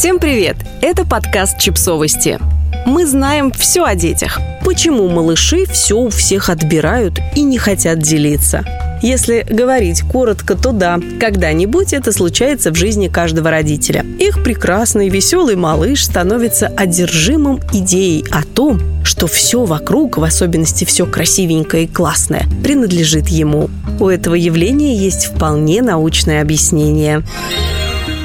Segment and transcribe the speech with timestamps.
[0.00, 0.56] Всем привет!
[0.80, 2.38] Это подкаст «Чипсовости».
[2.86, 4.40] Мы знаем все о детях.
[4.64, 8.64] Почему малыши все у всех отбирают и не хотят делиться?
[9.02, 14.06] Если говорить коротко, то да, когда-нибудь это случается в жизни каждого родителя.
[14.18, 21.04] Их прекрасный, веселый малыш становится одержимым идеей о том, что все вокруг, в особенности все
[21.04, 23.68] красивенькое и классное, принадлежит ему.
[23.98, 27.22] У этого явления есть вполне научное объяснение.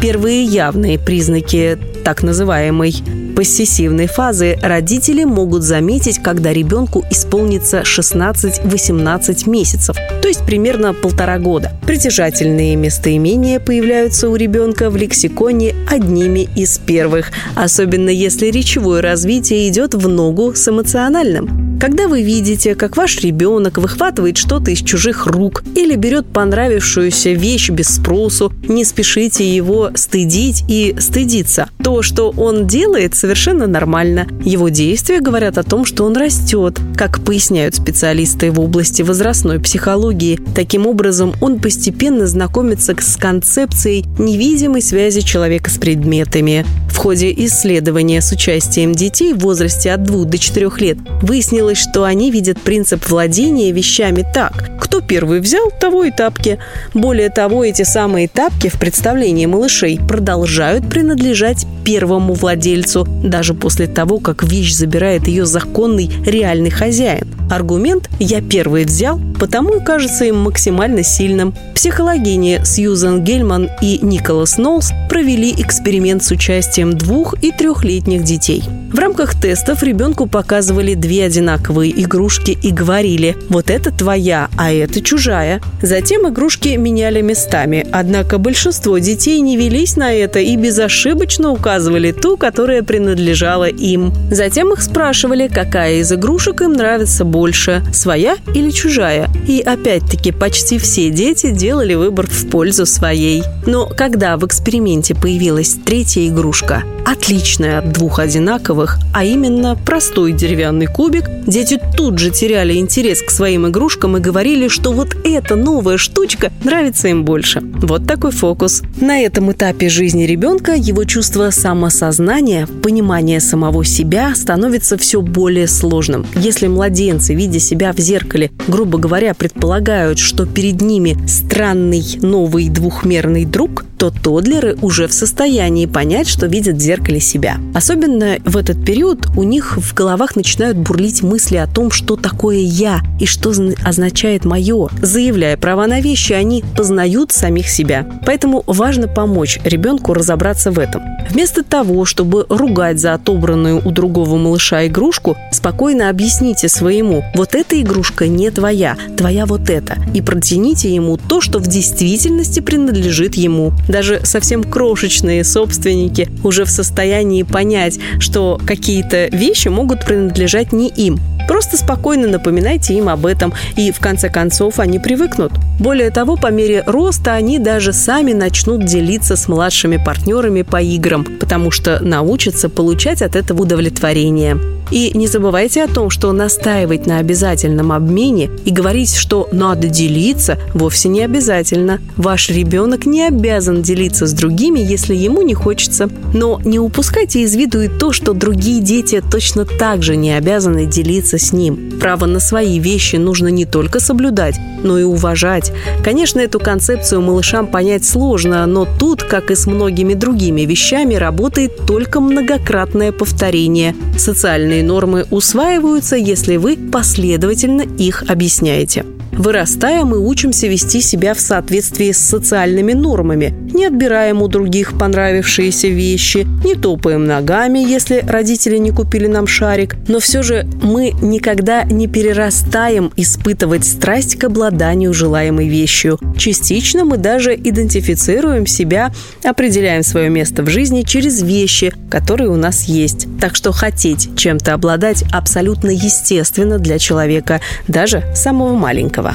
[0.00, 2.94] Первые явные признаки так называемой
[3.34, 11.72] поссессивной фазы родители могут заметить, когда ребенку исполнится 16-18 месяцев, то есть примерно полтора года.
[11.86, 19.94] Притяжательные местоимения появляются у ребенка в лексиконе одними из первых, особенно если речевое развитие идет
[19.94, 21.65] в ногу с эмоциональным.
[21.78, 27.68] Когда вы видите, как ваш ребенок выхватывает что-то из чужих рук или берет понравившуюся вещь
[27.68, 31.68] без спросу, не спешите его стыдить и стыдиться.
[31.82, 34.26] То, что он делает, совершенно нормально.
[34.42, 36.80] Его действия говорят о том, что он растет.
[36.96, 44.80] Как поясняют специалисты в области возрастной психологии, таким образом он постепенно знакомится с концепцией невидимой
[44.80, 46.64] связи человека с предметами.
[46.96, 52.04] В ходе исследования с участием детей в возрасте от 2 до 4 лет выяснилось, что
[52.04, 54.70] они видят принцип владения вещами так.
[54.80, 56.58] Кто первый взял, того и тапки.
[56.94, 64.18] Более того, эти самые тапки в представлении малышей продолжают принадлежать первому владельцу, даже после того,
[64.18, 67.28] как вещь забирает ее законный реальный хозяин.
[67.50, 71.54] Аргумент «я первый взял» потому и кажется им максимально сильным.
[71.74, 78.64] Психологини Сьюзан Гельман и Николас Нолс провели эксперимент с участием двух- и трехлетних детей.
[78.92, 85.02] В рамках тестов ребенку показывали две одинаковые игрушки и говорили «вот это твоя, а это
[85.02, 85.60] чужая».
[85.82, 92.36] Затем игрушки меняли местами, однако большинство детей не велись на это и безошибочно указывали ту,
[92.36, 94.12] которая принадлежала им.
[94.30, 99.25] Затем их спрашивали, какая из игрушек им нравится больше– своя или чужая.
[99.46, 103.42] И опять-таки почти все дети делали выбор в пользу своей.
[103.64, 110.86] Но когда в эксперименте появилась третья игрушка, отличная от двух одинаковых, а именно простой деревянный
[110.86, 115.96] кубик, дети тут же теряли интерес к своим игрушкам и говорили, что вот эта новая
[115.96, 117.60] штучка нравится им больше.
[117.62, 118.82] Вот такой фокус.
[119.00, 126.26] На этом этапе жизни ребенка его чувство самосознания, понимание самого себя становится все более сложным.
[126.34, 133.44] Если младенцы, видя себя в зеркале, грубо говоря, предполагают, что перед ними странный новый двухмерный
[133.44, 137.56] друг, то тодлеры уже в состоянии понять, что видят в зеркале себя.
[137.74, 142.58] Особенно в этот период у них в головах начинают бурлить мысли о том, что такое
[142.58, 143.52] «я» и что
[143.84, 144.88] означает «моё».
[145.00, 148.06] Заявляя права на вещи, они познают самих себя.
[148.26, 151.02] Поэтому важно помочь ребенку разобраться в этом.
[151.30, 157.80] Вместо того, чтобы ругать за отобранную у другого малыша игрушку, спокойно объясните своему «вот эта
[157.80, 163.72] игрушка не твоя, твоя вот эта» и протяните ему то, что в действительности принадлежит ему.
[163.88, 171.18] Даже совсем крошечные собственники уже в состоянии понять, что какие-то вещи могут принадлежать не им.
[171.48, 175.52] Просто спокойно напоминайте им об этом, и в конце концов они привыкнут.
[175.78, 181.24] Более того, по мере роста они даже сами начнут делиться с младшими партнерами по играм,
[181.24, 184.58] потому что научатся получать от этого удовлетворение.
[184.90, 190.58] И не забывайте о том, что настаивать на обязательном обмене и говорить, что надо делиться,
[190.74, 192.00] вовсе не обязательно.
[192.16, 196.08] Ваш ребенок не обязан делиться с другими, если ему не хочется.
[196.32, 200.86] Но не упускайте из виду и то, что другие дети точно так же не обязаны
[200.86, 201.98] делиться с ним.
[202.00, 205.72] Право на свои вещи нужно не только соблюдать, но и уважать.
[206.04, 211.86] Конечно, эту концепцию малышам понять сложно, но тут, как и с многими другими вещами, работает
[211.86, 213.94] только многократное повторение.
[214.16, 219.06] Социальные Социальные нормы усваиваются, если вы последовательно их объясняете.
[219.32, 223.54] Вырастая, мы учимся вести себя в соответствии с социальными нормами.
[223.76, 229.96] Не отбираем у других понравившиеся вещи, не топаем ногами, если родители не купили нам шарик.
[230.08, 236.18] Но все же мы никогда не перерастаем испытывать страсть к обладанию желаемой вещью.
[236.38, 239.12] Частично мы даже идентифицируем себя,
[239.44, 243.28] определяем свое место в жизни через вещи, которые у нас есть.
[243.42, 249.34] Так что хотеть чем-то обладать абсолютно естественно для человека, даже самого маленького.